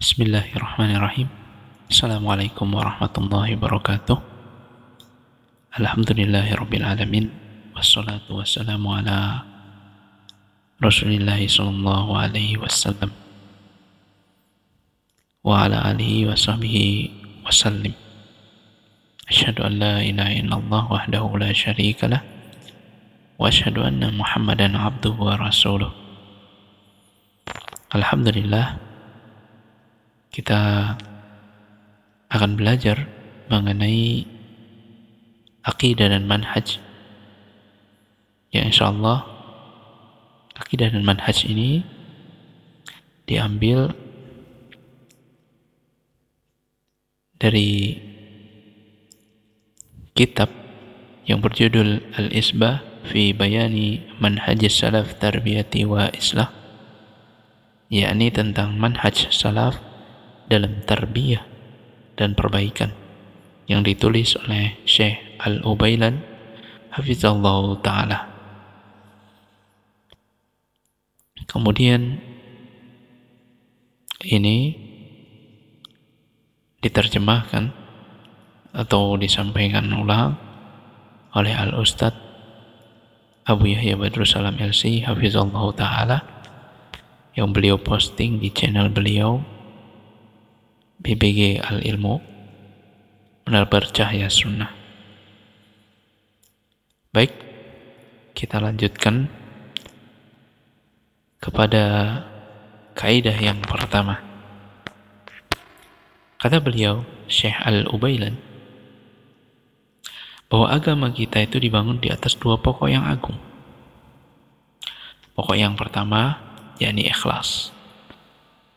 [0.00, 1.28] Bismillahirrahmanirrahim.
[1.92, 4.16] Assalamualaikum warahmatullahi wabarakatuh.
[5.76, 7.28] Alhamdulillahirabbil alamin
[7.76, 9.44] wassalatu wassalamu ala
[10.80, 13.12] Rasulillah sallallahu alaihi wasallam
[15.44, 17.12] wa ala alihi wa sahbihi
[17.44, 17.92] wasallim.
[19.28, 22.24] Asyhadu an la ilaha illallah wahdahu la syarika lah
[23.36, 25.92] wa asyhadu anna Muhammadan abduhu wa rasuluh.
[27.92, 28.88] Alhamdulillah
[30.40, 30.96] kita
[32.32, 33.04] akan belajar
[33.52, 34.24] mengenai
[35.60, 36.80] akidah dan manhaj.
[38.48, 39.28] Ya insya Allah
[40.56, 41.84] akidah dan manhaj ini
[43.28, 43.92] diambil
[47.36, 48.00] dari
[50.16, 50.48] kitab
[51.28, 56.48] yang berjudul Al-Isbah fi Bayani Manhaj Salaf Tarbiyati wa Islah
[57.92, 59.89] yakni tentang manhaj salaf
[60.50, 61.46] dalam tarbiyah
[62.18, 62.90] dan perbaikan
[63.70, 66.18] yang ditulis oleh Syekh Al-Ubailan
[66.90, 68.26] Hafizallahu Ta'ala.
[71.46, 72.18] Kemudian
[74.26, 74.74] ini
[76.82, 77.70] diterjemahkan
[78.74, 80.34] atau disampaikan ulang
[81.34, 82.26] oleh Al-Ustadz
[83.46, 86.22] Abu Yahya Badrussalam LC Hafizallahu Ta'ala
[87.38, 89.59] yang beliau posting di channel beliau
[91.00, 92.20] BBG Al-Ilmu
[93.48, 94.68] Menebar Cahaya Sunnah
[97.10, 97.34] Baik,
[98.38, 99.26] kita lanjutkan
[101.42, 101.82] kepada
[102.94, 104.22] kaidah yang pertama.
[106.38, 108.38] Kata beliau, Syekh Al-Ubailan,
[110.46, 113.42] bahwa agama kita itu dibangun di atas dua pokok yang agung.
[115.34, 116.38] Pokok yang pertama,
[116.78, 117.74] yakni ikhlas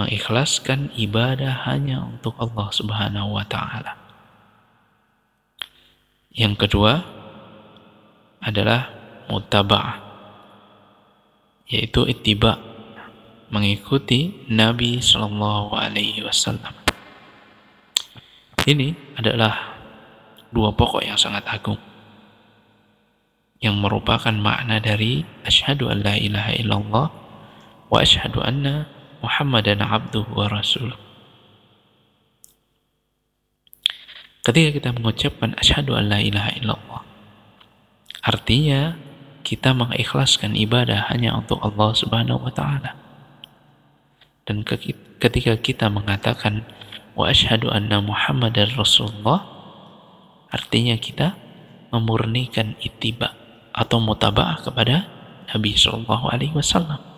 [0.00, 4.00] mengikhlaskan ibadah hanya untuk Allah Subhanahu wa taala.
[6.32, 7.04] Yang kedua
[8.40, 8.88] adalah
[9.28, 10.08] mutaba'ah
[11.68, 12.56] yaitu ittiba
[13.52, 16.72] mengikuti Nabi Shallallahu alaihi wasallam.
[18.64, 19.76] Ini adalah
[20.48, 21.78] dua pokok yang sangat agung
[23.60, 27.06] yang merupakan makna dari asyhadu an la ilaha illallah
[27.92, 28.88] wa asyhadu anna
[29.20, 30.96] Muhammadan abduhu wa rasuluh.
[34.40, 37.02] Ketika kita mengucapkan asyhadu an la ilaha illallah,
[38.24, 38.96] artinya
[39.44, 42.96] kita mengikhlaskan ibadah hanya untuk Allah Subhanahu wa taala.
[44.48, 44.64] Dan
[45.20, 46.64] ketika kita mengatakan
[47.12, 49.44] wa asyhadu anna Muhammadar Rasulullah,
[50.48, 51.36] artinya kita
[51.92, 53.36] memurnikan ittiba
[53.76, 55.04] atau mutaba'ah kepada
[55.52, 57.09] Nabi Shallallahu alaihi wasallam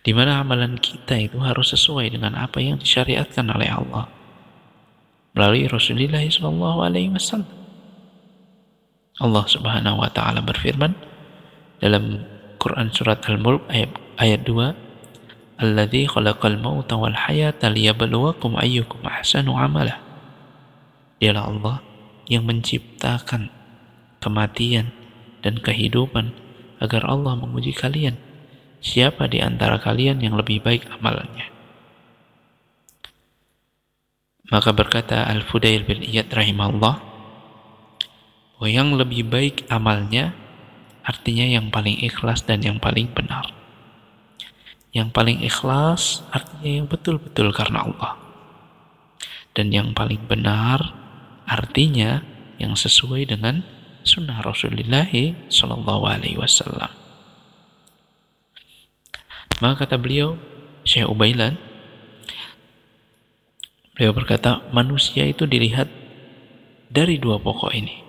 [0.00, 4.08] di mana amalan kita itu harus sesuai dengan apa yang disyariatkan oleh Allah
[5.36, 7.48] melalui Rasulullah Wasallam.
[9.20, 10.96] Allah Subhanahu Wa Taala berfirman
[11.78, 12.24] dalam
[12.56, 14.90] Quran surat Al-Mulk ayat, ayat 2
[15.60, 20.00] Alladzi khalaqal mauta wal hayata liyabluwakum ayyukum ahsanu amala.
[21.20, 21.76] Dialah Allah
[22.32, 23.52] yang menciptakan
[24.24, 24.88] kematian
[25.44, 26.32] dan kehidupan
[26.80, 28.16] agar Allah menguji kalian
[28.80, 31.48] siapa di antara kalian yang lebih baik amalannya.
[34.50, 36.96] Maka berkata Al-Fudail bin Iyad rahimahullah,
[38.58, 40.34] bahwa yang lebih baik amalnya
[41.06, 43.48] artinya yang paling ikhlas dan yang paling benar.
[44.90, 48.18] Yang paling ikhlas artinya yang betul-betul karena Allah.
[49.54, 50.92] Dan yang paling benar
[51.46, 52.26] artinya
[52.58, 53.62] yang sesuai dengan
[54.02, 55.08] sunnah Rasulullah
[55.46, 56.90] Sallallahu Alaihi Wasallam.
[59.60, 60.40] Maka kata beliau,
[60.88, 61.60] Syekh Ubailan,
[63.92, 65.86] beliau berkata, manusia itu dilihat
[66.88, 68.00] dari dua pokok ini.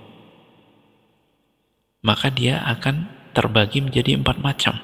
[2.01, 4.79] Maka dia akan terbagi menjadi empat macam.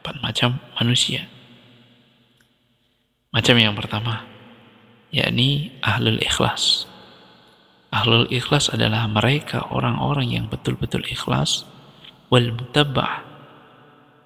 [0.00, 1.28] Empat macam manusia.
[3.30, 4.26] Macam yang pertama,
[5.14, 6.90] yakni ahlul ikhlas.
[7.94, 11.62] Ahlul ikhlas adalah mereka orang-orang yang betul-betul ikhlas
[12.32, 13.29] wal mutabah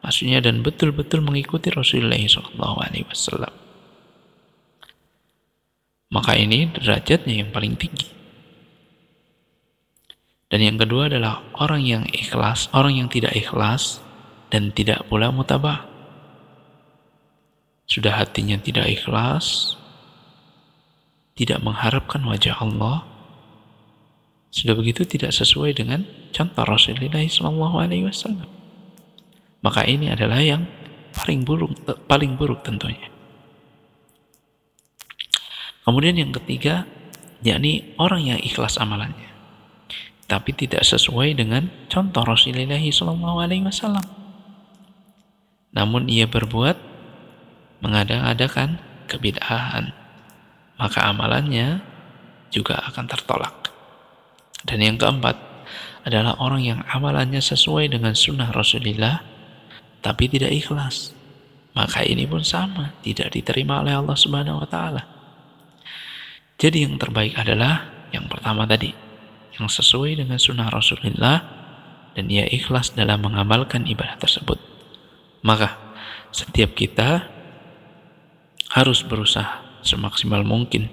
[0.04, 3.48] maksudnya dan betul-betul mengikuti Rasulullah SAW.
[6.12, 8.12] Maka ini derajatnya yang paling tinggi.
[10.52, 14.04] Dan yang kedua adalah orang yang ikhlas, orang yang tidak ikhlas
[14.52, 15.88] dan tidak pula mutabah.
[17.88, 19.74] Sudah hatinya tidak ikhlas,
[21.34, 23.02] tidak mengharapkan wajah Allah,
[24.54, 28.53] sudah begitu tidak sesuai dengan contoh Rasulullah SAW
[29.64, 30.68] maka ini adalah yang
[31.16, 31.72] paling buruk
[32.04, 33.14] paling buruk tentunya
[35.84, 36.88] Kemudian yang ketiga,
[37.44, 39.28] yakni orang yang ikhlas amalannya,
[40.24, 44.00] tapi tidak sesuai dengan contoh Rasulullah SAW.
[45.76, 46.80] Namun ia berbuat
[47.84, 48.80] mengada-adakan
[49.12, 49.92] kebid'ahan,
[50.80, 51.84] maka amalannya
[52.48, 53.68] juga akan tertolak.
[54.64, 55.36] Dan yang keempat
[56.08, 59.20] adalah orang yang amalannya sesuai dengan sunnah Rasulullah,
[60.04, 61.16] tapi tidak ikhlas.
[61.72, 65.02] Maka ini pun sama, tidak diterima oleh Allah Subhanahu wa Ta'ala.
[66.60, 68.94] Jadi yang terbaik adalah yang pertama tadi,
[69.58, 71.42] yang sesuai dengan sunnah Rasulullah
[72.14, 74.60] dan ia ikhlas dalam mengamalkan ibadah tersebut.
[75.42, 75.74] Maka
[76.30, 77.26] setiap kita
[78.70, 80.86] harus berusaha semaksimal mungkin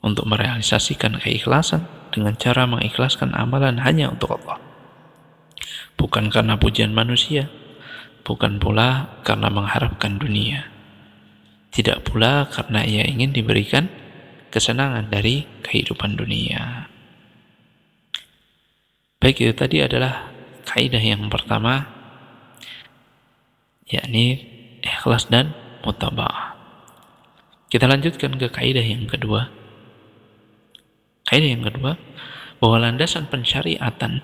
[0.00, 4.56] untuk merealisasikan keikhlasan dengan cara mengikhlaskan amalan hanya untuk Allah.
[6.00, 7.52] Bukan karena pujian manusia,
[8.22, 10.70] bukan pula karena mengharapkan dunia.
[11.72, 13.88] Tidak pula karena ia ingin diberikan
[14.52, 16.86] kesenangan dari kehidupan dunia.
[19.22, 20.28] Baik itu tadi adalah
[20.66, 21.86] kaidah yang pertama
[23.88, 24.42] yakni
[24.82, 25.54] ikhlas dan
[25.86, 26.58] mutaba'ah.
[27.72, 29.48] Kita lanjutkan ke kaidah yang kedua.
[31.24, 31.96] Kaidah yang kedua
[32.60, 34.20] bahwa landasan pensyariatan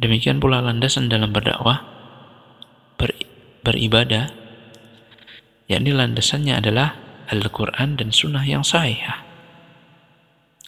[0.00, 2.01] demikian pula landasan dalam berdakwah ber,
[3.62, 4.30] beribadah
[5.70, 6.98] yakni landasannya adalah
[7.32, 9.00] Al-Quran dan Sunnah yang sahih.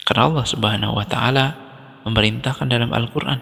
[0.05, 1.45] Karena Allah Subhanahu wa Ta'ala
[2.05, 3.41] memerintahkan dalam Al-Quran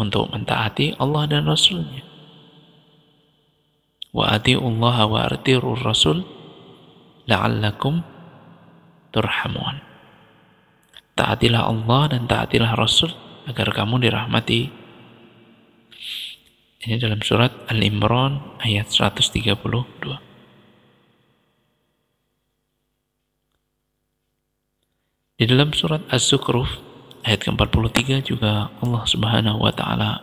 [0.00, 2.04] untuk mentaati Allah dan Rasulnya.
[4.14, 5.26] Wa Allah wa
[5.82, 6.22] Rasul
[7.26, 8.04] la'allakum
[9.10, 9.76] turhamun.
[11.14, 13.10] Taatilah Allah dan taatilah Rasul
[13.46, 14.83] agar kamu dirahmati.
[16.84, 19.64] Ini dalam surat Al-Imran ayat 132.
[25.40, 26.68] Di dalam surat Az-Zukhruf
[27.24, 30.20] ayat ke-43 juga Allah Subhanahu wa taala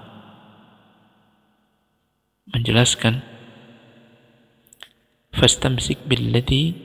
[2.54, 3.26] menjelaskan
[5.34, 6.78] fastamsik billati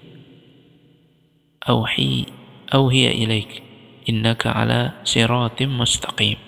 [1.69, 2.25] auhi
[2.72, 3.61] auhiya ilaik
[4.08, 6.45] innaka ala siratim mustaqim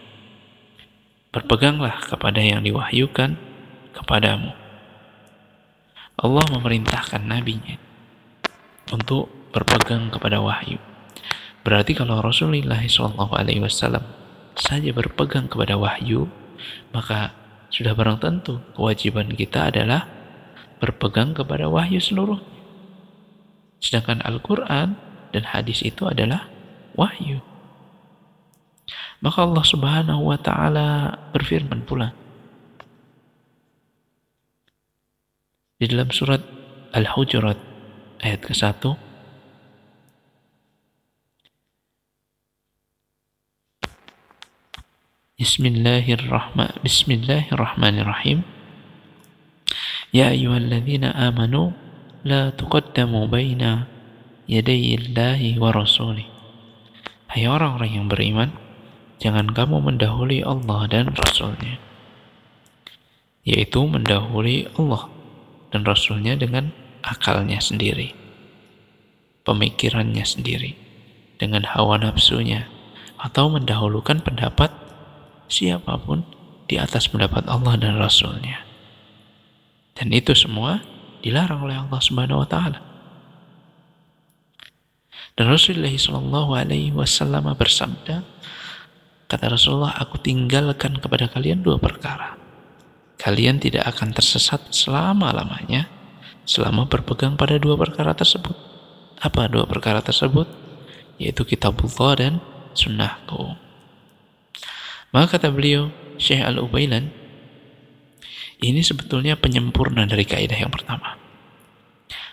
[1.38, 3.38] berpeganglah kepada yang diwahyukan
[3.94, 4.50] kepadamu
[6.18, 7.78] Allah memerintahkan nabinya
[8.90, 10.82] untuk berpegang kepada wahyu
[11.68, 14.00] Berarti kalau Rasulullah SAW
[14.56, 16.24] saja berpegang kepada wahyu,
[16.96, 17.36] maka
[17.68, 20.08] sudah barang tentu kewajiban kita adalah
[20.80, 22.40] berpegang kepada wahyu seluruh.
[23.84, 24.96] Sedangkan Al-Quran
[25.36, 26.48] dan hadis itu adalah
[26.96, 27.44] wahyu.
[29.18, 32.14] Maka Allah Subhanahu wa taala berfirman pula.
[35.78, 36.42] Di dalam surat
[36.94, 37.58] Al-Hujurat
[38.22, 38.98] ayat ke-1
[45.38, 48.42] Bismillahirrahmanirrahim Bismillahirrahmanirrahim.
[50.10, 51.74] Ya ayyuhalladzina amanu
[52.26, 53.86] La tuqaddamu baina
[54.50, 56.26] yadayillahi wa rasuli
[57.30, 58.50] Hai orang-orang yang beriman
[59.18, 61.78] Jangan kamu mendahului Allah dan Rasulnya
[63.42, 65.10] Yaitu mendahului Allah
[65.74, 66.70] dan Rasulnya dengan
[67.02, 68.14] akalnya sendiri
[69.42, 70.78] Pemikirannya sendiri
[71.38, 72.70] Dengan hawa nafsunya
[73.18, 74.70] Atau mendahulukan pendapat
[75.48, 76.22] siapa pun
[76.68, 78.62] di atas pendapat Allah dan Rasulnya.
[79.96, 80.84] Dan itu semua
[81.24, 82.78] dilarang oleh Allah Subhanahu wa taala.
[85.34, 88.22] Dan Rasulullah Shallallahu Alaihi Wasallam bersabda,
[89.28, 92.40] kata Rasulullah, aku tinggalkan kepada kalian dua perkara.
[93.20, 95.86] Kalian tidak akan tersesat selama lamanya,
[96.48, 98.56] selama berpegang pada dua perkara tersebut.
[99.20, 100.48] Apa dua perkara tersebut?
[101.20, 102.32] Yaitu kitabullah dan
[102.72, 103.52] sunnahku.
[105.12, 107.12] Maka kata beliau, Syekh Al-Ubailan,
[108.64, 111.20] ini sebetulnya penyempurna dari kaidah yang pertama.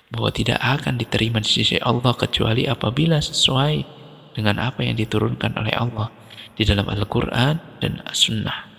[0.07, 3.75] Bahwa tidak akan diterima di sisi Allah kecuali apabila sesuai
[4.37, 6.13] dengan apa yang diturunkan oleh Allah
[6.55, 8.71] di dalam Al-Quran dan As-Sunnah.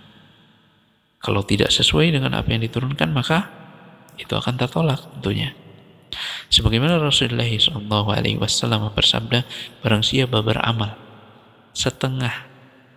[1.21, 3.49] Kalau tidak sesuai dengan apa yang diturunkan, maka
[4.16, 5.52] itu akan tertolak tentunya.
[6.49, 9.45] Sebagaimana Rasulullah SAW bersabda,
[9.85, 10.97] barang siapa beramal
[11.76, 12.33] setengah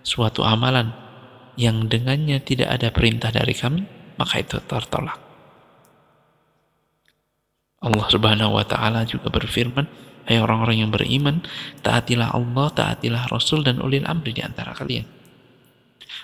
[0.06, 0.96] suatu amalan
[1.60, 3.84] yang dengannya tidak ada perintah dari kami,
[4.16, 5.20] maka itu tertolak.
[7.80, 9.88] Allah Subhanahu wa taala juga berfirman,
[10.30, 11.42] "Hai orang-orang yang beriman,
[11.82, 15.10] taatilah Allah, taatilah Rasul dan ulil amri di antara kalian."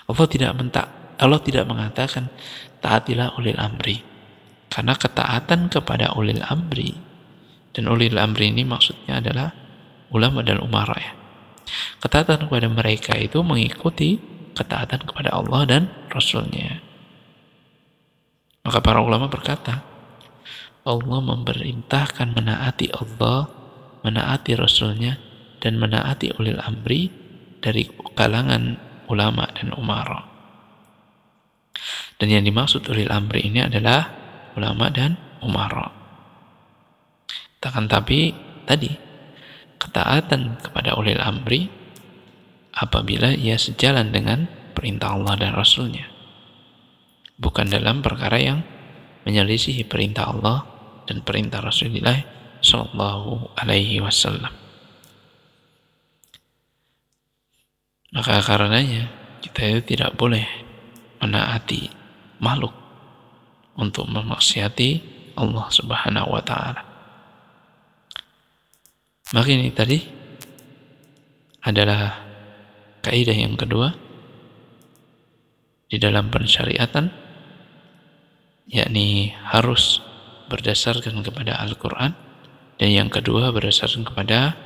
[0.06, 0.86] Allah tidak mentak,
[1.18, 2.30] Allah tidak mengatakan
[2.78, 3.98] taatilah ulil amri.
[4.66, 6.92] Karena ketaatan kepada ulil amri
[7.70, 9.52] Dan ulil amri ini maksudnya adalah
[10.08, 11.12] ulama dan umara ya.
[12.00, 14.16] Ketaatan kepada mereka itu mengikuti
[14.56, 16.80] ketaatan kepada Allah dan Rasulnya.
[18.64, 19.84] Maka para ulama berkata,
[20.88, 23.52] Allah memerintahkan menaati Allah,
[24.02, 25.16] menaati Rasulnya,
[25.60, 27.08] dan menaati ulil amri
[27.62, 28.76] dari kalangan
[29.08, 30.22] ulama dan umara.
[32.16, 34.08] Dan yang dimaksud ulil amri ini adalah
[34.56, 35.92] ulama dan umara.
[37.60, 38.32] Takkan tapi
[38.64, 38.88] tadi
[39.76, 41.68] ketaatan kepada ulil amri
[42.76, 46.08] apabila ia sejalan dengan perintah Allah dan Rasulnya.
[47.36, 48.64] Bukan dalam perkara yang
[49.28, 50.64] menyelisihi perintah Allah
[51.04, 52.16] dan perintah Rasulullah
[52.66, 54.50] Shallallahu Alaihi Wasallam.
[58.10, 59.06] Maka karenanya
[59.38, 60.42] kita itu tidak boleh
[61.22, 61.86] menaati
[62.42, 62.74] makhluk
[63.78, 66.82] untuk memaksiati Allah Subhanahu wa taala.
[69.30, 69.98] Maka ini tadi
[71.66, 72.18] adalah
[73.04, 73.94] kaidah yang kedua
[75.86, 77.06] di dalam pensyariatan
[78.66, 80.02] yakni harus
[80.50, 82.25] berdasarkan kepada Al-Qur'an
[82.76, 84.56] dan yang kedua berdasarkan kepada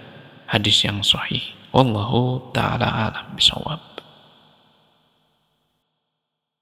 [0.50, 1.42] hadis yang sahih.
[1.70, 3.99] Wallahu taala alam bisawab.